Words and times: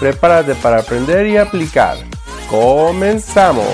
Prepárate 0.00 0.56
para 0.56 0.80
aprender 0.80 1.26
y 1.26 1.36
aplicar. 1.36 1.96
¡Comenzamos! 2.50 3.64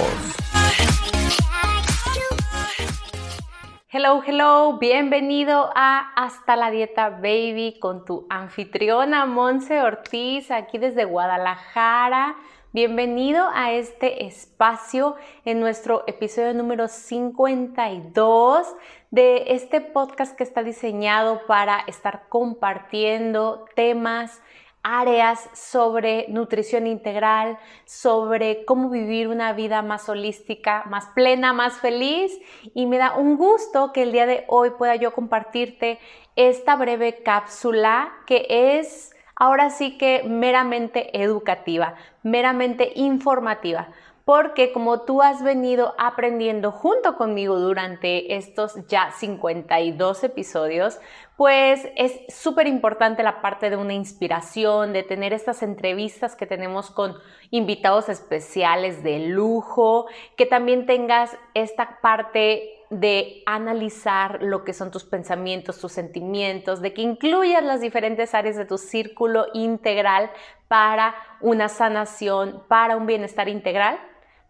Hello, 3.91 4.23
hello, 4.25 4.79
bienvenido 4.79 5.73
a 5.75 6.13
Hasta 6.15 6.57
la 6.57 6.71
Dieta 6.71 7.09
Baby 7.09 7.79
con 7.81 8.05
tu 8.05 8.27
anfitriona 8.29 9.25
Monse 9.25 9.81
Ortiz, 9.83 10.51
aquí 10.51 10.79
desde 10.79 11.07
Guadalajara. 11.07 12.37
Bienvenido 12.73 13.49
a 13.53 13.73
este 13.73 14.27
espacio 14.27 15.17
en 15.45 15.59
nuestro 15.59 16.05
episodio 16.07 16.55
número 16.55 16.87
52 16.87 18.67
de 19.11 19.55
este 19.55 19.81
podcast 19.81 20.37
que 20.37 20.45
está 20.45 20.63
diseñado 20.63 21.41
para 21.49 21.81
estar 21.89 22.29
compartiendo 22.29 23.65
temas, 23.75 24.41
áreas 24.83 25.49
sobre 25.53 26.27
nutrición 26.29 26.87
integral, 26.87 27.59
sobre 27.85 28.65
cómo 28.65 28.91
vivir 28.91 29.29
una 29.29 29.53
vida 29.53 29.83
más 29.83 30.09
holística, 30.09 30.85
más 30.89 31.07
plena, 31.15 31.53
más 31.53 31.75
feliz. 31.75 32.39
Y 32.75 32.87
me 32.87 32.99
da 32.99 33.15
un 33.17 33.37
gusto 33.37 33.93
que 33.93 34.03
el 34.03 34.13
día 34.13 34.27
de 34.27 34.45
hoy 34.49 34.71
pueda 34.79 34.97
yo 34.97 35.13
compartirte 35.13 35.99
esta 36.37 36.77
breve 36.77 37.23
cápsula 37.23 38.13
que 38.27 38.47
es 38.49 39.15
ahora 39.41 39.71
sí 39.71 39.97
que 39.97 40.23
meramente 40.25 41.23
educativa, 41.23 41.95
meramente 42.23 42.93
informativa, 42.95 43.89
porque 44.25 44.73
como 44.73 45.03
tú 45.03 45.23
has 45.23 45.43
venido 45.43 45.95
aprendiendo 45.99 46.73
junto 46.73 47.17
conmigo 47.17 47.59
durante 47.59 48.37
estos 48.37 48.87
ya 48.87 49.11
52 49.13 50.25
episodios, 50.25 51.01
pues 51.37 51.89
es 51.97 52.21
súper 52.29 52.67
importante 52.67 53.23
la 53.23 53.41
parte 53.41 53.71
de 53.71 53.77
una 53.77 53.95
inspiración, 53.95 54.93
de 54.93 55.03
tener 55.03 55.33
estas 55.33 55.63
entrevistas 55.63 56.37
que 56.37 56.47
tenemos 56.47 56.91
con 56.91 57.15
invitados 57.51 58.09
especiales 58.09 59.03
de 59.03 59.21
lujo, 59.21 60.07
que 60.37 60.45
también 60.45 60.85
tengas 60.85 61.37
esta 61.55 61.99
parte 62.03 62.81
de 62.91 63.43
analizar 63.47 64.43
lo 64.43 64.65
que 64.65 64.73
son 64.73 64.91
tus 64.91 65.05
pensamientos, 65.05 65.81
tus 65.81 65.93
sentimientos, 65.93 66.83
de 66.83 66.93
que 66.93 67.03
incluyas 67.03 67.63
las 67.63 67.81
diferentes 67.81 68.35
áreas 68.35 68.57
de 68.57 68.67
tu 68.67 68.79
círculo 68.79 69.47
integral 69.55 70.31
para 70.67 71.15
una 71.41 71.69
sanación, 71.69 72.65
para 72.69 72.97
un 72.97 73.07
bienestar 73.07 73.49
integral. 73.49 73.99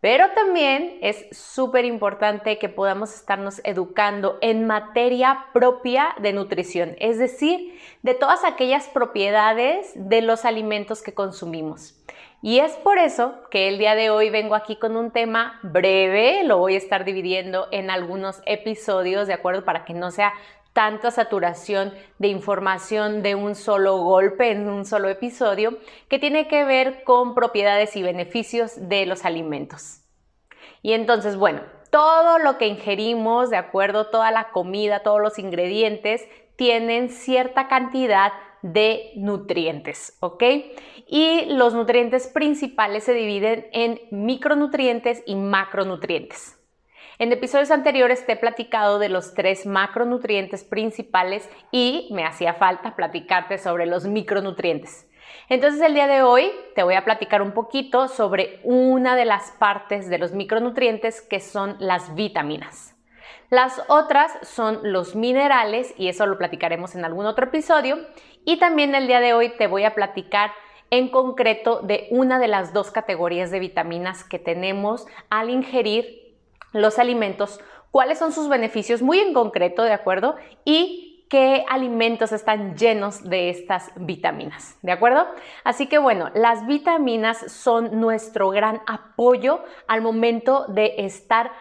Pero 0.00 0.30
también 0.30 0.98
es 1.02 1.26
súper 1.30 1.84
importante 1.84 2.58
que 2.58 2.70
podamos 2.70 3.14
estarnos 3.14 3.60
educando 3.64 4.38
en 4.40 4.66
materia 4.66 5.46
propia 5.52 6.14
de 6.20 6.32
nutrición, 6.32 6.96
es 7.00 7.18
decir, 7.18 7.78
de 8.02 8.14
todas 8.14 8.44
aquellas 8.44 8.88
propiedades 8.88 9.92
de 9.94 10.22
los 10.22 10.46
alimentos 10.46 11.02
que 11.02 11.12
consumimos. 11.12 11.96
Y 12.42 12.60
es 12.60 12.72
por 12.72 12.96
eso 12.96 13.34
que 13.50 13.68
el 13.68 13.76
día 13.76 13.94
de 13.94 14.08
hoy 14.08 14.30
vengo 14.30 14.54
aquí 14.54 14.76
con 14.76 14.96
un 14.96 15.10
tema 15.10 15.60
breve, 15.62 16.42
lo 16.44 16.56
voy 16.56 16.74
a 16.74 16.78
estar 16.78 17.04
dividiendo 17.04 17.68
en 17.70 17.90
algunos 17.90 18.40
episodios, 18.46 19.26
¿de 19.26 19.34
acuerdo? 19.34 19.66
Para 19.66 19.84
que 19.84 19.92
no 19.92 20.10
sea 20.10 20.32
tanta 20.72 21.10
saturación 21.10 21.92
de 22.18 22.28
información 22.28 23.22
de 23.22 23.34
un 23.34 23.54
solo 23.54 23.98
golpe 23.98 24.50
en 24.50 24.68
un 24.68 24.84
solo 24.84 25.08
episodio, 25.08 25.78
que 26.08 26.18
tiene 26.18 26.48
que 26.48 26.64
ver 26.64 27.02
con 27.04 27.34
propiedades 27.34 27.96
y 27.96 28.02
beneficios 28.02 28.88
de 28.88 29.06
los 29.06 29.24
alimentos. 29.24 30.02
Y 30.82 30.92
entonces, 30.92 31.36
bueno, 31.36 31.62
todo 31.90 32.38
lo 32.38 32.56
que 32.56 32.66
ingerimos, 32.66 33.50
¿de 33.50 33.56
acuerdo? 33.56 34.06
Toda 34.06 34.30
la 34.30 34.50
comida, 34.50 35.02
todos 35.02 35.20
los 35.20 35.38
ingredientes 35.38 36.26
tienen 36.56 37.08
cierta 37.08 37.68
cantidad 37.68 38.32
de 38.62 39.12
nutrientes, 39.16 40.16
¿ok? 40.20 40.44
Y 41.06 41.46
los 41.46 41.74
nutrientes 41.74 42.28
principales 42.28 43.04
se 43.04 43.14
dividen 43.14 43.66
en 43.72 44.00
micronutrientes 44.10 45.22
y 45.26 45.34
macronutrientes. 45.34 46.59
En 47.20 47.32
episodios 47.32 47.70
anteriores 47.70 48.24
te 48.24 48.32
he 48.32 48.36
platicado 48.36 48.98
de 48.98 49.10
los 49.10 49.34
tres 49.34 49.66
macronutrientes 49.66 50.64
principales 50.64 51.46
y 51.70 52.08
me 52.12 52.24
hacía 52.24 52.54
falta 52.54 52.96
platicarte 52.96 53.58
sobre 53.58 53.84
los 53.84 54.06
micronutrientes. 54.06 55.06
Entonces 55.50 55.82
el 55.82 55.92
día 55.92 56.06
de 56.06 56.22
hoy 56.22 56.50
te 56.74 56.82
voy 56.82 56.94
a 56.94 57.04
platicar 57.04 57.42
un 57.42 57.52
poquito 57.52 58.08
sobre 58.08 58.60
una 58.64 59.16
de 59.16 59.26
las 59.26 59.50
partes 59.50 60.08
de 60.08 60.16
los 60.16 60.32
micronutrientes 60.32 61.20
que 61.20 61.40
son 61.40 61.76
las 61.78 62.14
vitaminas. 62.14 62.96
Las 63.50 63.82
otras 63.88 64.32
son 64.40 64.78
los 64.82 65.14
minerales 65.14 65.92
y 65.98 66.08
eso 66.08 66.24
lo 66.24 66.38
platicaremos 66.38 66.94
en 66.94 67.04
algún 67.04 67.26
otro 67.26 67.48
episodio. 67.48 67.98
Y 68.46 68.58
también 68.58 68.94
el 68.94 69.06
día 69.06 69.20
de 69.20 69.34
hoy 69.34 69.50
te 69.58 69.66
voy 69.66 69.84
a 69.84 69.94
platicar 69.94 70.52
en 70.88 71.10
concreto 71.10 71.82
de 71.82 72.08
una 72.12 72.38
de 72.38 72.48
las 72.48 72.72
dos 72.72 72.90
categorías 72.90 73.50
de 73.50 73.58
vitaminas 73.58 74.24
que 74.24 74.38
tenemos 74.38 75.04
al 75.28 75.50
ingerir 75.50 76.29
los 76.72 76.98
alimentos, 76.98 77.60
cuáles 77.90 78.18
son 78.18 78.32
sus 78.32 78.48
beneficios 78.48 79.02
muy 79.02 79.18
en 79.18 79.32
concreto, 79.32 79.82
¿de 79.82 79.92
acuerdo? 79.92 80.36
Y 80.64 81.26
qué 81.30 81.64
alimentos 81.68 82.32
están 82.32 82.76
llenos 82.76 83.22
de 83.28 83.50
estas 83.50 83.92
vitaminas, 83.94 84.76
¿de 84.82 84.92
acuerdo? 84.92 85.26
Así 85.64 85.86
que 85.86 85.98
bueno, 85.98 86.30
las 86.34 86.66
vitaminas 86.66 87.38
son 87.52 88.00
nuestro 88.00 88.50
gran 88.50 88.82
apoyo 88.86 89.62
al 89.86 90.02
momento 90.02 90.66
de 90.66 90.94
estar 90.98 91.52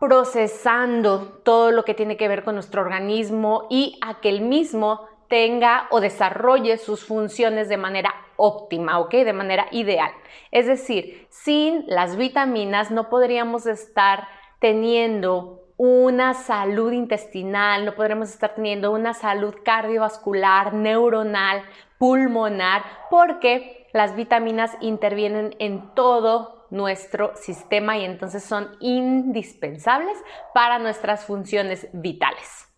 procesando 0.00 1.40
todo 1.44 1.70
lo 1.70 1.84
que 1.84 1.94
tiene 1.94 2.16
que 2.16 2.26
ver 2.26 2.42
con 2.42 2.56
nuestro 2.56 2.82
organismo 2.82 3.68
y 3.70 3.98
a 4.00 4.20
que 4.20 4.28
el 4.28 4.40
mismo 4.40 5.06
tenga 5.28 5.86
o 5.90 6.00
desarrolle 6.00 6.76
sus 6.76 7.04
funciones 7.04 7.68
de 7.68 7.76
manera 7.76 8.12
óptima, 8.36 8.98
¿ok? 8.98 9.12
De 9.12 9.32
manera 9.32 9.68
ideal. 9.70 10.10
Es 10.50 10.66
decir, 10.66 11.28
sin 11.30 11.84
las 11.86 12.16
vitaminas 12.16 12.90
no 12.90 13.08
podríamos 13.08 13.66
estar 13.66 14.26
teniendo 14.62 15.74
una 15.76 16.34
salud 16.34 16.92
intestinal, 16.92 17.84
no 17.84 17.94
podremos 17.96 18.30
estar 18.30 18.54
teniendo 18.54 18.92
una 18.92 19.12
salud 19.12 19.56
cardiovascular, 19.64 20.72
neuronal, 20.72 21.64
pulmonar, 21.98 22.84
porque 23.10 23.88
las 23.92 24.14
vitaminas 24.14 24.70
intervienen 24.80 25.56
en 25.58 25.92
todo 25.94 26.68
nuestro 26.70 27.32
sistema 27.34 27.98
y 27.98 28.04
entonces 28.04 28.44
son 28.44 28.76
indispensables 28.78 30.16
para 30.54 30.78
nuestras 30.78 31.24
funciones 31.24 31.88
vitales. 31.92 32.68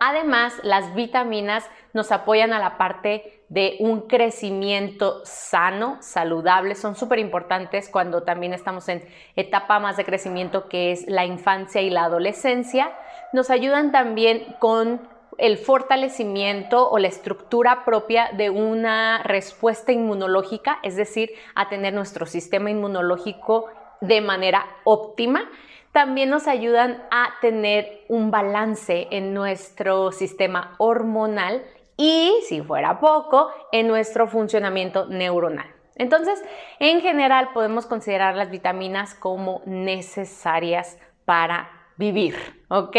Además, 0.00 0.54
las 0.64 0.92
vitaminas 0.96 1.70
nos 1.92 2.10
apoyan 2.10 2.52
a 2.52 2.58
la 2.58 2.78
parte 2.78 3.39
de 3.50 3.76
un 3.80 4.02
crecimiento 4.02 5.20
sano, 5.24 5.98
saludable, 6.00 6.76
son 6.76 6.94
súper 6.94 7.18
importantes 7.18 7.88
cuando 7.88 8.22
también 8.22 8.54
estamos 8.54 8.88
en 8.88 9.04
etapa 9.34 9.80
más 9.80 9.96
de 9.96 10.04
crecimiento 10.04 10.68
que 10.68 10.92
es 10.92 11.06
la 11.08 11.26
infancia 11.26 11.82
y 11.82 11.90
la 11.90 12.04
adolescencia. 12.04 12.92
Nos 13.32 13.50
ayudan 13.50 13.90
también 13.90 14.54
con 14.60 15.00
el 15.36 15.58
fortalecimiento 15.58 16.88
o 16.88 16.98
la 16.98 17.08
estructura 17.08 17.84
propia 17.84 18.30
de 18.36 18.50
una 18.50 19.20
respuesta 19.24 19.90
inmunológica, 19.90 20.78
es 20.84 20.94
decir, 20.94 21.30
a 21.56 21.68
tener 21.68 21.92
nuestro 21.92 22.26
sistema 22.26 22.70
inmunológico 22.70 23.66
de 24.00 24.20
manera 24.20 24.64
óptima. 24.84 25.50
También 25.90 26.30
nos 26.30 26.46
ayudan 26.46 27.02
a 27.10 27.30
tener 27.40 28.04
un 28.08 28.30
balance 28.30 29.08
en 29.10 29.34
nuestro 29.34 30.12
sistema 30.12 30.76
hormonal 30.78 31.64
y, 32.00 32.32
si 32.48 32.62
fuera 32.62 32.98
poco, 32.98 33.52
en 33.72 33.86
nuestro 33.86 34.26
funcionamiento 34.26 35.04
neuronal. 35.06 35.66
Entonces, 35.96 36.42
en 36.78 37.02
general 37.02 37.50
podemos 37.52 37.84
considerar 37.84 38.36
las 38.36 38.50
vitaminas 38.50 39.14
como 39.14 39.60
necesarias 39.66 40.98
para 41.26 41.70
vivir, 41.98 42.36
¿ok? 42.68 42.96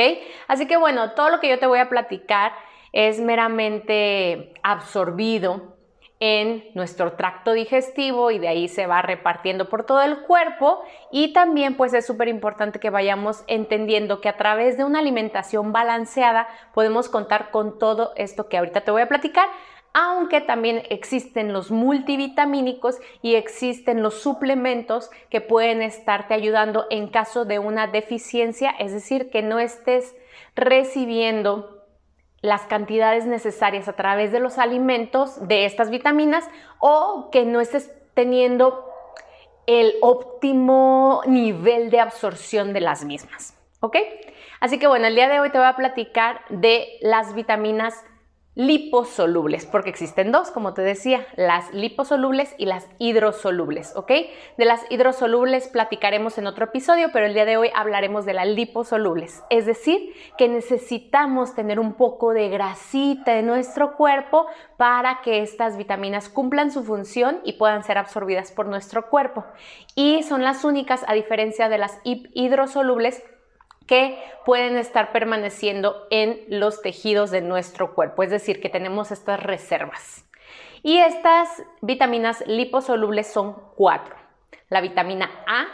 Así 0.48 0.68
que 0.68 0.78
bueno, 0.78 1.14
todo 1.14 1.30
lo 1.32 1.40
que 1.40 1.50
yo 1.50 1.58
te 1.58 1.66
voy 1.66 1.80
a 1.80 1.90
platicar 1.90 2.52
es 2.94 3.20
meramente 3.20 4.54
absorbido 4.62 5.78
en 6.22 6.64
nuestro 6.76 7.14
tracto 7.14 7.52
digestivo 7.52 8.30
y 8.30 8.38
de 8.38 8.48
ahí 8.48 8.68
se 8.68 8.86
va 8.86 9.02
repartiendo 9.02 9.68
por 9.70 9.88
todo 9.88 10.02
el 10.02 10.22
cuerpo. 10.22 10.84
Y 11.12 11.34
también 11.34 11.76
pues 11.76 11.94
es 11.94 12.06
súper 12.06 12.28
importante 12.28 12.80
que 12.80 12.92
vayamos 12.92 13.44
entendiendo 13.48 14.22
que 14.22 14.30
a 14.30 14.38
través 14.38 14.78
de 14.78 14.86
una 14.86 15.00
alimentación 15.00 15.74
balanceada 15.74 16.48
podemos 16.76 17.10
contar 17.10 17.50
con 17.50 17.80
todo 17.80 18.14
esto 18.16 18.48
que 18.48 18.58
ahorita 18.58 18.82
te 18.82 18.92
voy 18.92 19.02
a 19.02 19.10
platicar 19.10 19.50
aunque 19.94 20.40
también 20.40 20.84
existen 20.90 21.52
los 21.52 21.70
multivitamínicos 21.70 22.96
y 23.22 23.36
existen 23.36 24.02
los 24.02 24.22
suplementos 24.22 25.10
que 25.30 25.42
pueden 25.42 25.82
estarte 25.82 26.34
ayudando 26.34 26.86
en 26.90 27.10
caso 27.10 27.44
de 27.44 27.60
una 27.60 27.88
deficiencia, 27.88 28.70
es 28.80 28.94
decir, 28.94 29.30
que 29.30 29.42
no 29.42 29.60
estés 29.60 30.16
recibiendo 30.56 31.81
las 32.42 32.62
cantidades 32.64 33.26
necesarias 33.26 33.88
a 33.88 33.94
través 33.94 34.32
de 34.32 34.40
los 34.40 34.58
alimentos 34.58 35.48
de 35.48 35.66
estas 35.66 35.90
vitaminas 35.90 36.50
o 36.80 37.30
que 37.32 37.46
no 37.46 37.62
estés 37.62 37.92
teniendo 38.14 38.86
el 39.68 39.94
óptimo 40.02 41.22
nivel 41.28 41.92
de 41.92 42.00
absorción 42.00 42.74
de 42.74 42.82
las 42.82 43.06
mismas. 43.06 43.58
¿Ok? 43.80 43.98
Así 44.60 44.80
que 44.80 44.88
bueno, 44.88 45.08
el 45.08 45.16
día 45.16 45.28
de 45.28 45.40
hoy 45.40 45.50
te 45.50 45.58
voy 45.58 45.68
a 45.68 45.76
platicar 45.76 46.42
de 46.50 46.88
las 47.02 47.34
vitaminas 47.34 47.94
liposolubles, 48.56 49.66
porque 49.66 49.90
existen 49.90 50.32
dos, 50.32 50.52
como 50.52 50.74
te 50.74 50.82
decía, 50.82 51.26
las 51.38 51.74
liposolubles 51.74 52.54
y 52.58 52.66
las 52.66 52.88
hidrosolubles, 53.00 53.96
¿ok? 53.96 54.12
De 54.58 54.66
las 54.66 54.82
hidrosolubles 54.90 55.70
platicaremos 55.70 56.38
en 56.38 56.48
otro 56.48 56.66
episodio, 56.66 57.12
pero 57.14 57.26
el 57.26 57.34
día 57.34 57.46
de 57.46 57.56
hoy 57.56 57.70
hablaremos 57.74 58.26
de 58.26 58.34
las 58.34 58.48
liposolubles, 58.48 59.42
es 59.50 59.66
decir, 59.66 60.14
que 60.38 60.50
necesitamos 60.50 61.56
tener 61.56 61.80
un 61.80 61.94
poco 61.94 62.34
de 62.34 62.50
grasita 62.50 63.40
en 63.40 63.48
nuestro 63.48 63.96
cuerpo 63.96 64.48
para 64.76 65.22
que 65.22 65.42
estas 65.42 65.78
vitaminas 65.78 66.28
cumplan 66.28 66.72
su 66.72 66.84
función 66.84 67.40
y 67.46 67.54
puedan 67.54 67.84
ser 67.84 67.98
absorbidas 67.98 68.52
por 68.52 68.66
nuestro 68.66 69.10
cuerpo. 69.10 69.46
Y 69.96 70.24
son 70.24 70.44
las 70.44 70.66
únicas, 70.66 71.06
a 71.08 71.14
diferencia 71.14 71.70
de 71.70 71.78
las 71.78 72.00
hidrosolubles, 72.04 73.24
que 73.92 74.18
pueden 74.46 74.78
estar 74.78 75.12
permaneciendo 75.12 76.08
en 76.12 76.46
los 76.48 76.82
tejidos 76.82 77.30
de 77.30 77.42
nuestro 77.42 77.94
cuerpo, 77.94 78.24
es 78.24 78.30
decir, 78.30 78.62
que 78.62 78.70
tenemos 78.70 79.12
estas 79.12 79.44
reservas. 79.44 80.26
Y 80.82 81.00
estas 81.00 81.62
vitaminas 81.82 82.42
liposolubles 82.48 83.30
son 83.34 83.54
cuatro. 83.76 84.16
La 84.70 84.80
vitamina 84.80 85.30
A, 85.46 85.66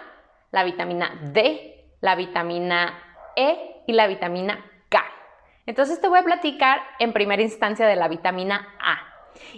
la 0.49 0.63
vitamina 0.63 1.15
D, 1.31 1.85
la 2.01 2.15
vitamina 2.15 2.99
E 3.35 3.83
y 3.85 3.93
la 3.93 4.07
vitamina 4.07 4.65
K. 4.89 5.05
Entonces 5.67 6.01
te 6.01 6.07
voy 6.07 6.17
a 6.17 6.23
platicar 6.23 6.81
en 6.97 7.13
primera 7.13 7.43
instancia 7.43 7.85
de 7.85 7.97
la 7.97 8.07
vitamina 8.07 8.67
A. 8.79 8.97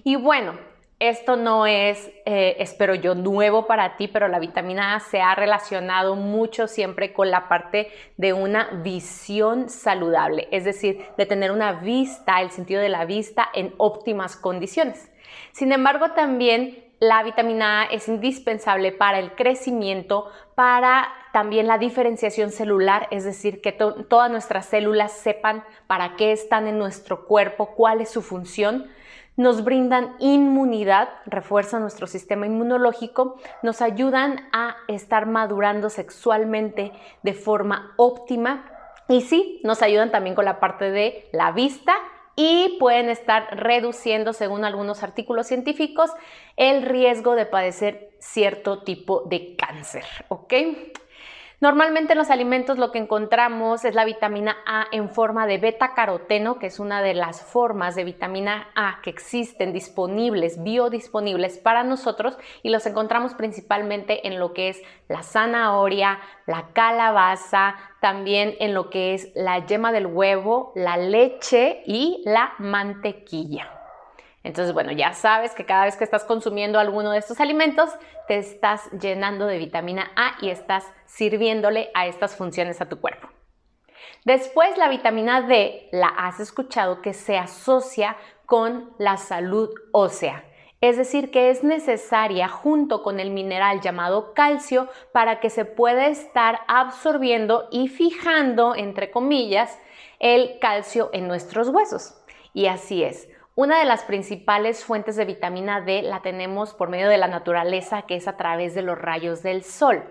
Y 0.04 0.18
bueno, 0.18 0.60
esto 1.00 1.38
no 1.38 1.66
es, 1.66 2.12
eh, 2.26 2.58
espero 2.60 2.94
yo, 2.94 3.16
nuevo 3.16 3.68
para 3.68 3.96
ti, 3.96 4.10
pero 4.10 4.28
la 4.28 4.38
vitamina 4.38 4.96
A 4.96 5.00
se 5.00 5.22
ha 5.22 5.34
relacionado 5.34 6.16
mucho 6.16 6.68
siempre 6.68 7.14
con 7.14 7.32
la 7.32 7.48
parte 7.48 7.90
de 8.18 8.34
una 8.34 8.66
visión 8.84 9.70
saludable, 9.70 10.50
es 10.52 10.66
decir, 10.66 11.06
de 11.18 11.26
tener 11.26 11.52
una 11.52 11.72
vista, 11.72 12.42
el 12.42 12.52
sentido 12.52 12.82
de 12.82 12.90
la 12.90 13.06
vista 13.06 13.48
en 13.54 13.74
óptimas 13.78 14.36
condiciones. 14.36 15.10
Sin 15.54 15.72
embargo, 15.72 16.12
también 16.12 16.84
la 17.00 17.24
vitamina 17.24 17.84
A 17.84 17.86
es 17.86 18.10
indispensable 18.10 18.92
para 18.92 19.20
el 19.20 19.32
crecimiento, 19.36 20.30
para 20.56 21.08
también 21.32 21.68
la 21.68 21.78
diferenciación 21.78 22.52
celular, 22.52 23.08
es 23.12 23.24
decir, 23.24 23.62
que 23.62 23.72
todas 23.72 24.30
nuestras 24.30 24.66
células 24.66 25.14
sepan 25.14 25.64
para 25.88 26.18
qué 26.18 26.34
están 26.34 26.68
en 26.68 26.78
nuestro 26.78 27.26
cuerpo, 27.26 27.68
cuál 27.76 28.02
es 28.02 28.10
su 28.10 28.22
función 28.22 28.90
nos 29.40 29.64
brindan 29.64 30.18
inmunidad, 30.20 31.08
refuerzan 31.26 31.82
nuestro 31.82 32.08
sistema 32.08 32.46
inmunológico, 32.46 33.38
nos 33.64 33.82
ayudan 33.82 34.50
a 34.52 34.76
estar 34.90 35.28
madurando 35.28 35.90
sexualmente 35.90 36.92
de 37.24 37.34
forma 37.34 37.94
óptima 37.96 38.70
y 39.08 39.22
sí, 39.22 39.62
nos 39.64 39.82
ayudan 39.82 40.12
también 40.12 40.36
con 40.36 40.44
la 40.44 40.60
parte 40.60 40.92
de 40.92 41.30
la 41.32 41.54
vista 41.54 41.96
y 42.36 42.76
pueden 42.82 43.10
estar 43.10 43.48
reduciendo, 43.58 44.34
según 44.34 44.66
algunos 44.66 45.04
artículos 45.04 45.48
científicos, 45.48 46.12
el 46.58 46.82
riesgo 46.82 47.36
de 47.36 47.46
padecer 47.46 48.12
cierto 48.20 48.84
tipo 48.84 49.24
de 49.24 49.56
cáncer, 49.56 50.04
¿ok? 50.28 50.54
Normalmente 51.62 52.14
en 52.14 52.20
los 52.20 52.30
alimentos 52.30 52.78
lo 52.78 52.94
que 52.94 53.00
encontramos 53.00 53.84
es 53.84 53.94
la 53.94 54.06
vitamina 54.06 54.56
A 54.66 54.86
en 54.94 55.10
forma 55.10 55.46
de 55.46 55.58
beta 55.58 55.94
caroteno, 55.94 56.58
que 56.58 56.68
es 56.68 56.80
una 56.80 57.02
de 57.02 57.14
las 57.14 57.42
formas 57.42 57.96
de 57.96 58.06
vitamina 58.06 58.70
A 58.76 59.02
que 59.04 59.10
existen 59.10 59.74
disponibles, 59.74 60.64
biodisponibles 60.64 61.58
para 61.58 61.84
nosotros 61.84 62.38
y 62.64 62.70
los 62.70 62.86
encontramos 62.86 63.34
principalmente 63.34 64.26
en 64.26 64.40
lo 64.40 64.54
que 64.54 64.70
es 64.70 64.82
la 65.10 65.22
zanahoria, 65.22 66.22
la 66.48 66.70
calabaza, 66.72 67.76
también 68.00 68.56
en 68.62 68.74
lo 68.74 68.90
que 68.90 69.14
es 69.14 69.30
la 69.36 69.66
yema 69.66 69.92
del 69.92 70.08
huevo, 70.08 70.72
la 70.76 70.96
leche 70.96 71.84
y 71.86 72.22
la 72.24 72.54
mantequilla. 72.58 73.79
Entonces, 74.44 74.74
bueno, 74.74 74.92
ya 74.92 75.14
sabes 75.14 75.54
que 75.54 75.66
cada 75.66 75.86
vez 75.86 75.98
que 75.98 76.04
estás 76.04 76.24
consumiendo 76.24 76.80
alguno 76.80 77.12
de 77.12 77.20
estos 77.20 77.40
alimentos, 77.40 77.90
te 78.28 78.38
estás 78.38 78.90
llenando 78.92 79.46
de 79.48 79.58
vitamina 79.58 80.12
A 80.16 80.36
y 80.42 80.50
estás 80.50 80.86
sirviéndole 81.06 81.92
a 81.94 82.08
estas 82.08 82.36
funciones 82.36 82.80
a 82.82 82.88
tu 82.88 83.00
cuerpo. 83.00 83.28
Después, 84.26 84.78
la 84.78 84.90
vitamina 84.90 85.42
D, 85.42 85.90
la 85.92 86.08
has 86.08 86.40
escuchado 86.40 87.02
que 87.02 87.14
se 87.14 87.38
asocia 87.38 88.16
con 88.46 88.94
la 88.98 89.18
salud 89.18 89.70
ósea. 89.92 90.46
Es 90.82 90.96
decir, 90.96 91.30
que 91.30 91.50
es 91.50 91.64
necesaria 91.64 92.48
junto 92.48 93.04
con 93.04 93.20
el 93.20 93.32
mineral 93.32 93.82
llamado 93.82 94.34
calcio 94.34 94.88
para 95.12 95.42
que 95.42 95.50
se 95.50 95.66
pueda 95.66 96.08
estar 96.08 96.62
absorbiendo 96.68 97.68
y 97.70 97.90
fijando, 97.90 98.76
entre 98.76 99.12
comillas, 99.12 99.78
el 100.20 100.58
calcio 100.60 101.10
en 101.12 101.28
nuestros 101.28 101.68
huesos. 101.68 102.16
Y 102.54 102.68
así 102.68 103.04
es. 103.04 103.28
Una 103.60 103.80
de 103.80 103.84
las 103.84 104.04
principales 104.04 104.86
fuentes 104.86 105.18
de 105.18 105.26
vitamina 105.26 105.82
D 105.82 106.02
la 106.02 106.22
tenemos 106.22 106.74
por 106.74 106.88
medio 106.88 107.10
de 107.10 107.18
la 107.18 107.28
naturaleza, 107.28 108.04
que 108.04 108.16
es 108.16 108.26
a 108.30 108.38
través 108.38 108.74
de 108.74 108.84
los 108.84 108.98
rayos 108.98 109.44
del 109.44 109.66
sol. 109.66 110.02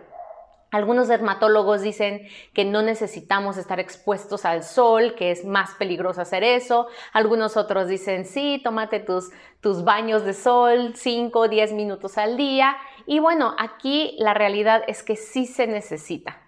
Algunos 0.70 1.08
dermatólogos 1.08 1.80
dicen 1.80 2.28
que 2.52 2.66
no 2.66 2.82
necesitamos 2.82 3.56
estar 3.56 3.80
expuestos 3.80 4.44
al 4.44 4.62
sol, 4.64 5.14
que 5.14 5.30
es 5.30 5.46
más 5.46 5.70
peligroso 5.76 6.20
hacer 6.20 6.44
eso. 6.44 6.88
Algunos 7.14 7.56
otros 7.56 7.88
dicen, 7.88 8.26
sí, 8.26 8.60
tómate 8.62 9.00
tus, 9.00 9.30
tus 9.62 9.82
baños 9.82 10.26
de 10.26 10.34
sol 10.34 10.92
5 10.94 11.38
o 11.38 11.48
10 11.48 11.72
minutos 11.72 12.18
al 12.18 12.36
día. 12.36 12.76
Y 13.06 13.18
bueno, 13.18 13.54
aquí 13.58 14.14
la 14.18 14.34
realidad 14.34 14.82
es 14.88 15.02
que 15.02 15.16
sí 15.16 15.46
se 15.46 15.66
necesita. 15.66 16.42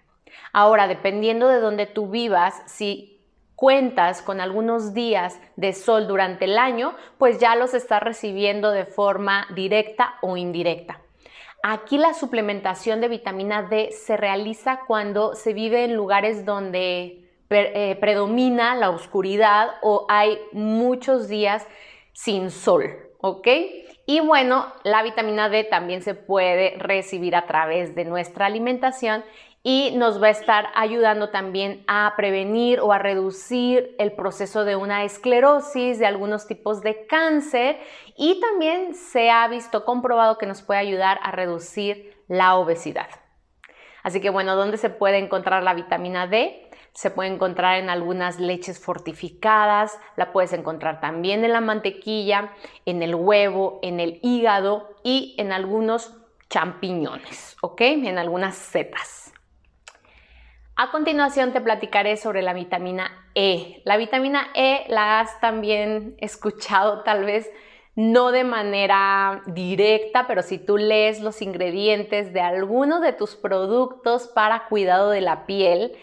Ahora, 0.53 0.87
dependiendo 0.87 1.47
de 1.47 1.61
donde 1.61 1.87
tú 1.87 2.11
vivas, 2.11 2.61
si 2.67 3.20
cuentas 3.61 4.23
con 4.23 4.41
algunos 4.41 4.95
días 4.95 5.39
de 5.55 5.73
sol 5.73 6.07
durante 6.07 6.45
el 6.45 6.57
año, 6.57 6.95
pues 7.19 7.37
ya 7.37 7.55
los 7.55 7.75
estás 7.75 8.01
recibiendo 8.01 8.71
de 8.71 8.87
forma 8.87 9.45
directa 9.53 10.15
o 10.23 10.35
indirecta. 10.35 10.99
Aquí 11.61 11.99
la 11.99 12.15
suplementación 12.15 13.01
de 13.01 13.07
vitamina 13.07 13.61
D 13.61 13.91
se 13.91 14.17
realiza 14.17 14.79
cuando 14.87 15.35
se 15.35 15.53
vive 15.53 15.83
en 15.83 15.95
lugares 15.95 16.43
donde 16.43 17.29
eh, 17.51 17.97
predomina 18.01 18.73
la 18.73 18.89
oscuridad 18.89 19.67
o 19.83 20.07
hay 20.09 20.39
muchos 20.53 21.27
días 21.27 21.67
sin 22.13 22.49
sol, 22.49 22.89
¿ok? 23.19 23.47
Y 24.07 24.21
bueno, 24.21 24.65
la 24.83 25.03
vitamina 25.03 25.49
D 25.49 25.65
también 25.65 26.01
se 26.01 26.15
puede 26.15 26.73
recibir 26.79 27.35
a 27.35 27.45
través 27.45 27.93
de 27.93 28.05
nuestra 28.05 28.47
alimentación 28.47 29.23
y 29.63 29.91
nos 29.95 30.21
va 30.21 30.27
a 30.27 30.31
estar 30.31 30.67
ayudando 30.73 31.29
también 31.29 31.83
a 31.87 32.13
prevenir 32.17 32.79
o 32.79 32.93
a 32.93 32.99
reducir 32.99 33.95
el 33.99 34.13
proceso 34.13 34.65
de 34.65 34.75
una 34.75 35.03
esclerosis, 35.03 35.99
de 35.99 36.07
algunos 36.07 36.47
tipos 36.47 36.81
de 36.81 37.05
cáncer 37.05 37.79
y 38.17 38.39
también 38.39 38.95
se 38.95 39.29
ha 39.29 39.47
visto 39.47 39.85
comprobado 39.85 40.37
que 40.37 40.47
nos 40.47 40.61
puede 40.63 40.79
ayudar 40.79 41.19
a 41.21 41.31
reducir 41.31 42.17
la 42.27 42.55
obesidad. 42.55 43.07
Así 44.03 44.19
que 44.19 44.31
bueno, 44.31 44.55
¿dónde 44.55 44.77
se 44.77 44.89
puede 44.89 45.19
encontrar 45.19 45.61
la 45.61 45.75
vitamina 45.75 46.25
D? 46.25 46.69
Se 46.93 47.11
puede 47.11 47.29
encontrar 47.29 47.77
en 47.77 47.89
algunas 47.89 48.39
leches 48.39 48.83
fortificadas, 48.83 49.97
la 50.17 50.33
puedes 50.33 50.53
encontrar 50.53 50.99
también 50.99 51.45
en 51.45 51.53
la 51.53 51.61
mantequilla, 51.61 52.51
en 52.85 53.01
el 53.03 53.15
huevo, 53.15 53.79
en 53.83 53.99
el 53.99 54.19
hígado 54.23 54.89
y 55.03 55.35
en 55.37 55.53
algunos 55.53 56.17
champiñones, 56.49 57.55
¿ok? 57.61 57.81
En 57.81 58.17
algunas 58.17 58.55
setas. 58.55 59.30
A 60.83 60.89
continuación 60.89 61.53
te 61.53 61.61
platicaré 61.61 62.17
sobre 62.17 62.41
la 62.41 62.53
vitamina 62.53 63.11
E. 63.35 63.83
La 63.85 63.97
vitamina 63.97 64.47
E 64.55 64.83
la 64.87 65.19
has 65.19 65.39
también 65.39 66.15
escuchado 66.17 67.03
tal 67.03 67.23
vez 67.23 67.47
no 67.95 68.31
de 68.31 68.43
manera 68.43 69.43
directa, 69.45 70.25
pero 70.25 70.41
si 70.41 70.57
tú 70.57 70.77
lees 70.77 71.21
los 71.21 71.43
ingredientes 71.43 72.33
de 72.33 72.41
alguno 72.41 72.99
de 72.99 73.13
tus 73.13 73.35
productos 73.35 74.27
para 74.29 74.65
cuidado 74.69 75.11
de 75.11 75.21
la 75.21 75.45
piel, 75.45 75.95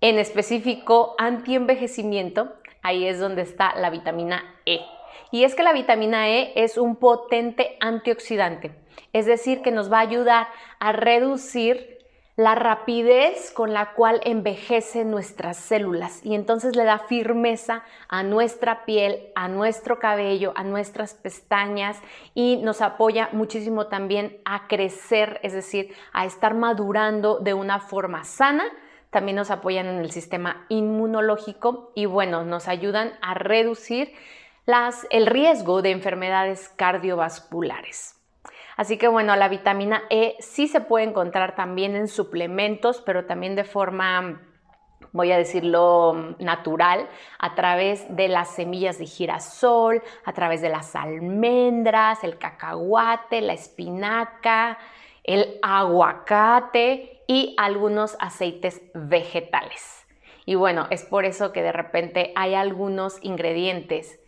en 0.00 0.18
específico 0.18 1.16
antienvejecimiento, 1.18 2.50
ahí 2.80 3.06
es 3.06 3.20
donde 3.20 3.42
está 3.42 3.74
la 3.76 3.90
vitamina 3.90 4.42
E. 4.64 4.80
Y 5.32 5.44
es 5.44 5.54
que 5.54 5.62
la 5.62 5.74
vitamina 5.74 6.30
E 6.30 6.54
es 6.56 6.78
un 6.78 6.96
potente 6.96 7.76
antioxidante, 7.78 8.74
es 9.12 9.26
decir, 9.26 9.60
que 9.60 9.70
nos 9.70 9.92
va 9.92 9.98
a 9.98 10.08
ayudar 10.08 10.48
a 10.80 10.92
reducir 10.92 11.93
la 12.36 12.56
rapidez 12.56 13.52
con 13.52 13.72
la 13.72 13.92
cual 13.92 14.20
envejecen 14.24 15.10
nuestras 15.10 15.56
células 15.56 16.20
y 16.24 16.34
entonces 16.34 16.74
le 16.74 16.84
da 16.84 16.98
firmeza 16.98 17.84
a 18.08 18.24
nuestra 18.24 18.84
piel, 18.84 19.28
a 19.36 19.46
nuestro 19.46 20.00
cabello, 20.00 20.52
a 20.56 20.64
nuestras 20.64 21.14
pestañas 21.14 22.00
y 22.34 22.56
nos 22.56 22.80
apoya 22.80 23.28
muchísimo 23.32 23.86
también 23.86 24.38
a 24.44 24.66
crecer, 24.66 25.38
es 25.44 25.52
decir, 25.52 25.94
a 26.12 26.26
estar 26.26 26.54
madurando 26.54 27.38
de 27.38 27.54
una 27.54 27.78
forma 27.78 28.24
sana. 28.24 28.64
También 29.10 29.36
nos 29.36 29.52
apoyan 29.52 29.86
en 29.86 30.00
el 30.00 30.10
sistema 30.10 30.66
inmunológico 30.68 31.92
y 31.94 32.06
bueno, 32.06 32.44
nos 32.44 32.66
ayudan 32.66 33.12
a 33.22 33.34
reducir 33.34 34.12
el 35.10 35.26
riesgo 35.26 35.82
de 35.82 35.92
enfermedades 35.92 36.68
cardiovasculares. 36.70 38.13
Así 38.76 38.98
que 38.98 39.08
bueno, 39.08 39.36
la 39.36 39.48
vitamina 39.48 40.02
E 40.10 40.36
sí 40.40 40.68
se 40.68 40.80
puede 40.80 41.04
encontrar 41.04 41.54
también 41.54 41.96
en 41.96 42.08
suplementos, 42.08 43.02
pero 43.04 43.26
también 43.26 43.54
de 43.54 43.64
forma 43.64 44.40
voy 45.14 45.30
a 45.30 45.38
decirlo 45.38 46.34
natural, 46.40 47.08
a 47.38 47.54
través 47.54 48.04
de 48.16 48.26
las 48.26 48.48
semillas 48.48 48.98
de 48.98 49.06
girasol, 49.06 50.02
a 50.24 50.32
través 50.32 50.60
de 50.60 50.68
las 50.68 50.96
almendras, 50.96 52.24
el 52.24 52.36
cacahuate, 52.36 53.40
la 53.40 53.52
espinaca, 53.52 54.76
el 55.22 55.60
aguacate 55.62 57.22
y 57.28 57.54
algunos 57.58 58.16
aceites 58.18 58.82
vegetales. 58.92 60.04
Y 60.46 60.56
bueno, 60.56 60.88
es 60.90 61.04
por 61.04 61.24
eso 61.24 61.52
que 61.52 61.62
de 61.62 61.72
repente 61.72 62.32
hay 62.34 62.54
algunos 62.54 63.18
ingredientes 63.22 64.18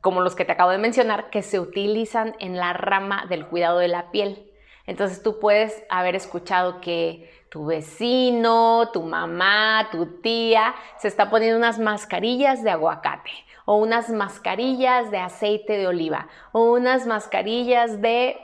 como 0.00 0.20
los 0.20 0.34
que 0.34 0.44
te 0.44 0.52
acabo 0.52 0.70
de 0.70 0.78
mencionar, 0.78 1.30
que 1.30 1.42
se 1.42 1.60
utilizan 1.60 2.34
en 2.40 2.56
la 2.56 2.72
rama 2.72 3.26
del 3.28 3.46
cuidado 3.46 3.78
de 3.78 3.88
la 3.88 4.10
piel. 4.10 4.50
Entonces 4.86 5.22
tú 5.22 5.38
puedes 5.38 5.84
haber 5.90 6.16
escuchado 6.16 6.80
que 6.80 7.30
tu 7.50 7.66
vecino, 7.66 8.90
tu 8.92 9.02
mamá, 9.02 9.88
tu 9.90 10.20
tía 10.20 10.74
se 10.98 11.08
está 11.08 11.30
poniendo 11.30 11.58
unas 11.58 11.78
mascarillas 11.78 12.62
de 12.62 12.70
aguacate 12.70 13.30
o 13.64 13.76
unas 13.76 14.10
mascarillas 14.10 15.10
de 15.10 15.18
aceite 15.18 15.76
de 15.76 15.86
oliva 15.86 16.28
o 16.52 16.72
unas 16.72 17.06
mascarillas 17.06 18.00
de... 18.00 18.38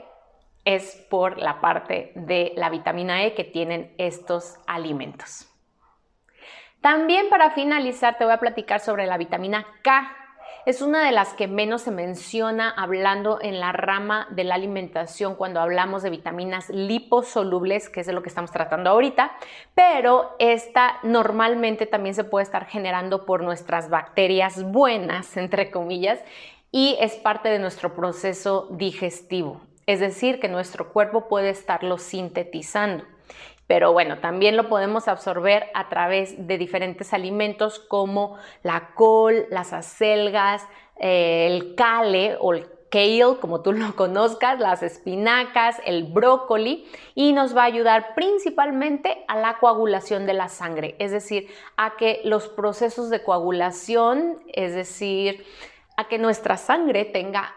es 0.65 1.05
por 1.09 1.39
la 1.39 1.61
parte 1.61 2.11
de 2.15 2.53
la 2.55 2.69
vitamina 2.69 3.23
E 3.23 3.33
que 3.33 3.43
tienen 3.43 3.93
estos 3.97 4.55
alimentos. 4.67 5.47
También 6.81 7.29
para 7.29 7.51
finalizar 7.51 8.17
te 8.19 8.25
voy 8.25 8.33
a 8.33 8.39
platicar 8.39 8.79
sobre 8.79 9.07
la 9.07 9.17
vitamina 9.17 9.65
K 9.81 10.24
es 10.65 10.81
una 10.81 11.05
de 11.05 11.11
las 11.11 11.33
que 11.33 11.47
menos 11.47 11.83
se 11.83 11.91
menciona 11.91 12.69
hablando 12.69 13.39
en 13.41 13.59
la 13.59 13.71
rama 13.71 14.27
de 14.31 14.43
la 14.43 14.55
alimentación 14.55 15.35
cuando 15.35 15.59
hablamos 15.59 16.01
de 16.01 16.09
vitaminas 16.09 16.69
liposolubles, 16.69 17.89
que 17.89 17.99
es 17.99 18.07
de 18.07 18.13
lo 18.13 18.23
que 18.23 18.29
estamos 18.29 18.51
tratando 18.51 18.89
ahorita, 18.89 19.31
pero 19.75 20.35
esta 20.39 20.97
normalmente 21.03 21.85
también 21.85 22.15
se 22.15 22.23
puede 22.23 22.43
estar 22.43 22.65
generando 22.65 23.25
por 23.25 23.43
nuestras 23.43 23.89
bacterias 23.89 24.63
buenas, 24.63 25.37
entre 25.37 25.69
comillas, 25.69 26.19
y 26.71 26.97
es 26.99 27.13
parte 27.13 27.49
de 27.49 27.59
nuestro 27.59 27.93
proceso 27.93 28.67
digestivo. 28.71 29.61
Es 29.85 29.99
decir, 29.99 30.39
que 30.39 30.47
nuestro 30.47 30.91
cuerpo 30.91 31.27
puede 31.27 31.51
estarlo 31.51 31.99
sintetizando. 31.99 33.05
Pero 33.67 33.93
bueno, 33.93 34.19
también 34.19 34.57
lo 34.57 34.69
podemos 34.69 35.07
absorber 35.07 35.67
a 35.73 35.89
través 35.89 36.47
de 36.47 36.57
diferentes 36.57 37.13
alimentos 37.13 37.79
como 37.79 38.37
la 38.61 38.91
col, 38.93 39.47
las 39.49 39.73
acelgas, 39.73 40.67
eh, 40.99 41.47
el 41.47 41.75
kale 41.75 42.37
o 42.39 42.53
el 42.53 42.67
kale, 42.89 43.39
como 43.41 43.61
tú 43.61 43.73
lo 43.73 43.95
conozcas, 43.95 44.59
las 44.59 44.81
espinacas, 44.81 45.81
el 45.85 46.05
brócoli 46.05 46.85
y 47.13 47.33
nos 47.33 47.55
va 47.55 47.63
a 47.63 47.65
ayudar 47.65 48.13
principalmente 48.15 49.25
a 49.27 49.37
la 49.37 49.57
coagulación 49.57 50.25
de 50.25 50.33
la 50.33 50.47
sangre, 50.47 50.95
es 50.99 51.11
decir, 51.11 51.49
a 51.75 51.97
que 51.97 52.21
los 52.23 52.47
procesos 52.47 53.09
de 53.09 53.23
coagulación, 53.23 54.39
es 54.53 54.73
decir, 54.73 55.45
a 55.97 56.07
que 56.07 56.19
nuestra 56.19 56.57
sangre 56.57 57.03
tenga 57.03 57.53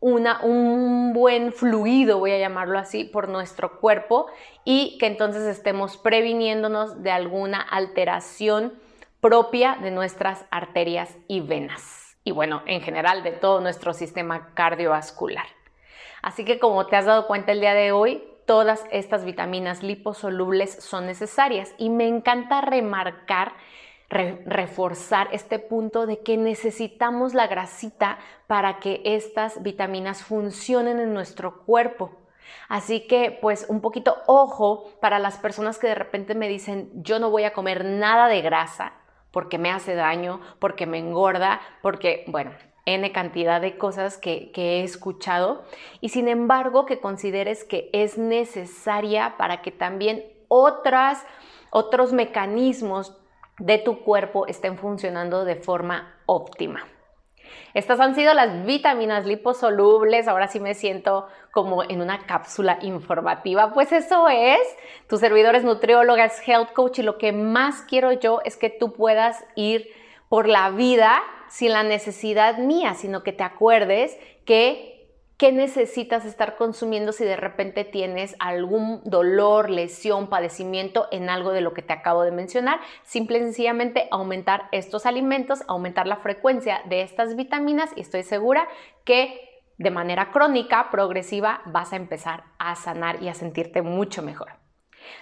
un 0.00 1.12
buen 1.12 1.52
fluido, 1.52 2.18
voy 2.18 2.32
a 2.32 2.38
llamarlo 2.38 2.78
así, 2.78 3.04
por 3.04 3.28
nuestro 3.28 3.80
cuerpo 3.80 4.26
y 4.64 4.96
que 4.98 5.06
entonces 5.06 5.44
estemos 5.44 5.96
previniéndonos 5.98 7.02
de 7.02 7.10
alguna 7.10 7.60
alteración 7.60 8.74
propia 9.20 9.76
de 9.80 9.90
nuestras 9.90 10.44
arterias 10.50 11.16
y 11.28 11.40
venas. 11.40 12.16
Y 12.24 12.32
bueno, 12.32 12.62
en 12.66 12.80
general 12.80 13.22
de 13.22 13.32
todo 13.32 13.60
nuestro 13.60 13.92
sistema 13.92 14.54
cardiovascular. 14.54 15.46
Así 16.22 16.44
que 16.44 16.58
como 16.58 16.86
te 16.86 16.96
has 16.96 17.06
dado 17.06 17.26
cuenta 17.26 17.52
el 17.52 17.60
día 17.60 17.74
de 17.74 17.92
hoy, 17.92 18.22
todas 18.46 18.84
estas 18.90 19.24
vitaminas 19.24 19.82
liposolubles 19.82 20.82
son 20.82 21.06
necesarias 21.06 21.74
y 21.78 21.88
me 21.88 22.08
encanta 22.08 22.60
remarcar 22.60 23.52
reforzar 24.10 25.28
este 25.30 25.60
punto 25.60 26.04
de 26.06 26.18
que 26.18 26.36
necesitamos 26.36 27.32
la 27.32 27.46
grasita 27.46 28.18
para 28.48 28.80
que 28.80 29.00
estas 29.04 29.62
vitaminas 29.62 30.24
funcionen 30.24 30.98
en 30.98 31.14
nuestro 31.14 31.64
cuerpo. 31.64 32.10
Así 32.68 33.06
que 33.06 33.38
pues 33.40 33.66
un 33.68 33.80
poquito 33.80 34.16
ojo 34.26 34.90
para 35.00 35.20
las 35.20 35.38
personas 35.38 35.78
que 35.78 35.86
de 35.86 35.94
repente 35.94 36.34
me 36.34 36.48
dicen 36.48 36.90
yo 36.94 37.20
no 37.20 37.30
voy 37.30 37.44
a 37.44 37.52
comer 37.52 37.84
nada 37.84 38.26
de 38.26 38.40
grasa 38.40 38.94
porque 39.30 39.58
me 39.58 39.70
hace 39.70 39.94
daño, 39.94 40.40
porque 40.58 40.86
me 40.86 40.98
engorda, 40.98 41.60
porque 41.82 42.24
bueno, 42.26 42.50
N 42.86 43.12
cantidad 43.12 43.60
de 43.60 43.78
cosas 43.78 44.18
que, 44.18 44.50
que, 44.50 44.80
he 44.80 44.82
escuchado 44.82 45.62
y 46.00 46.08
sin 46.08 46.26
embargo 46.26 46.84
que 46.84 46.98
consideres 46.98 47.62
que 47.62 47.90
es 47.92 48.18
necesaria 48.18 49.36
para 49.36 49.62
que 49.62 49.70
también 49.70 50.24
otras, 50.48 51.24
otros 51.70 52.12
mecanismos 52.12 53.19
de 53.60 53.78
tu 53.78 54.00
cuerpo 54.02 54.46
estén 54.46 54.76
funcionando 54.76 55.44
de 55.44 55.54
forma 55.54 56.16
óptima. 56.26 56.84
Estas 57.74 58.00
han 58.00 58.14
sido 58.14 58.34
las 58.34 58.64
vitaminas 58.64 59.26
liposolubles. 59.26 60.26
Ahora 60.26 60.48
sí 60.48 60.60
me 60.60 60.74
siento 60.74 61.28
como 61.52 61.82
en 61.84 62.00
una 62.00 62.26
cápsula 62.26 62.78
informativa. 62.82 63.72
Pues 63.72 63.92
eso 63.92 64.28
es. 64.28 64.60
Tu 65.08 65.18
servidor 65.18 65.54
es 65.54 65.64
nutrióloga, 65.64 66.24
es 66.24 66.40
health 66.46 66.72
coach 66.72 66.98
y 66.98 67.02
lo 67.02 67.18
que 67.18 67.32
más 67.32 67.82
quiero 67.82 68.12
yo 68.12 68.40
es 68.44 68.56
que 68.56 68.70
tú 68.70 68.92
puedas 68.92 69.44
ir 69.54 69.88
por 70.28 70.48
la 70.48 70.70
vida 70.70 71.20
sin 71.48 71.72
la 71.72 71.82
necesidad 71.82 72.58
mía, 72.58 72.94
sino 72.94 73.22
que 73.22 73.32
te 73.32 73.42
acuerdes 73.42 74.16
que 74.44 74.89
¿Qué 75.40 75.52
necesitas 75.52 76.26
estar 76.26 76.56
consumiendo 76.56 77.12
si 77.12 77.24
de 77.24 77.34
repente 77.34 77.84
tienes 77.84 78.36
algún 78.40 79.00
dolor, 79.04 79.70
lesión, 79.70 80.28
padecimiento 80.28 81.08
en 81.12 81.30
algo 81.30 81.52
de 81.52 81.62
lo 81.62 81.72
que 81.72 81.80
te 81.80 81.94
acabo 81.94 82.24
de 82.24 82.30
mencionar? 82.30 82.78
Simple 83.04 83.38
y 83.38 83.40
sencillamente 83.40 84.06
aumentar 84.10 84.68
estos 84.70 85.06
alimentos, 85.06 85.62
aumentar 85.66 86.06
la 86.06 86.18
frecuencia 86.18 86.82
de 86.90 87.00
estas 87.00 87.36
vitaminas 87.36 87.88
y 87.96 88.02
estoy 88.02 88.22
segura 88.22 88.68
que 89.06 89.62
de 89.78 89.90
manera 89.90 90.30
crónica, 90.30 90.90
progresiva, 90.90 91.62
vas 91.64 91.94
a 91.94 91.96
empezar 91.96 92.44
a 92.58 92.76
sanar 92.76 93.22
y 93.22 93.30
a 93.30 93.34
sentirte 93.34 93.80
mucho 93.80 94.20
mejor. 94.20 94.50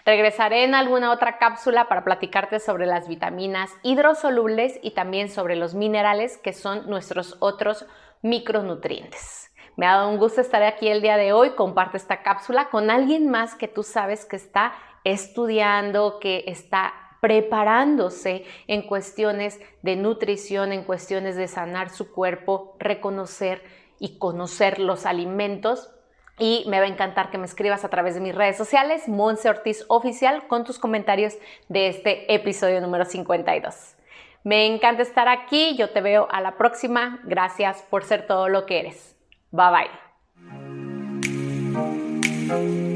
Regresaré 0.05 0.65
en 0.65 0.75
alguna 0.75 1.13
otra 1.13 1.39
cápsula 1.39 1.87
para 1.87 2.03
platicarte 2.03 2.59
sobre 2.59 2.87
las 2.87 3.07
vitaminas 3.07 3.71
hidrosolubles 3.85 4.81
y 4.83 4.95
también 4.95 5.29
sobre 5.29 5.55
los 5.55 5.77
minerales 5.77 6.39
que 6.39 6.55
son 6.55 6.91
nuestros 6.91 7.37
otros 7.39 7.87
micronutrientes. 8.23 9.48
Me 9.79 9.87
ha 9.87 9.95
dado 9.95 10.09
un 10.09 10.19
gusto 10.19 10.41
estar 10.41 10.61
aquí 10.65 10.89
el 10.89 11.03
día 11.03 11.17
de 11.17 11.33
hoy. 11.33 11.51
Comparte 11.51 11.99
esta 11.99 12.25
cápsula 12.25 12.69
con 12.69 12.91
alguien 12.91 13.31
más 13.31 13.55
que 13.55 13.69
tú 13.69 13.85
sabes 13.85 14.25
que 14.25 14.35
está 14.35 14.73
estudiando, 15.05 16.19
que 16.19 16.43
está 16.49 16.93
preparándose 17.21 18.45
en 18.67 18.83
cuestiones 18.83 19.61
de 19.83 19.95
nutrición, 19.95 20.73
en 20.73 20.83
cuestiones 20.83 21.37
de 21.37 21.47
sanar 21.47 21.91
su 21.91 22.11
cuerpo, 22.11 22.75
reconocer 22.81 23.63
y 24.01 24.19
conocer 24.19 24.81
los 24.81 25.07
alimentos. 25.07 25.93
Y 26.41 26.65
me 26.67 26.81
va 26.81 26.87
a 26.87 26.89
encantar 26.89 27.31
que 27.31 27.39
me 27.39 27.47
escribas 27.47 27.85
a 27.85 27.89
través 27.89 28.17
de 28.17 28.21
mis 28.21 28.35
redes 28.35 28.57
sociales, 28.57 29.07
Monse 29.07 29.49
Ortiz 29.49 29.85
Oficial, 29.87 30.49
con 30.49 30.65
tus 30.65 30.81
comentarios 30.81 31.39
de 31.69 31.87
este 31.87 32.35
episodio 32.35 32.81
número 32.81 33.05
52. 33.05 33.95
Me 34.43 34.67
encanta 34.67 35.03
estar 35.03 35.29
aquí, 35.29 35.77
yo 35.77 35.91
te 35.91 36.01
veo 36.01 36.27
a 36.33 36.41
la 36.41 36.57
próxima. 36.57 37.21
Gracias 37.23 37.83
por 37.89 38.03
ser 38.03 38.27
todo 38.27 38.49
lo 38.49 38.67
que 38.67 38.81
eres. 38.81 39.18
Bye 39.53 39.89
bye. 42.49 42.88